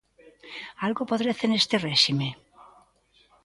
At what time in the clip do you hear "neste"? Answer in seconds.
1.47-1.75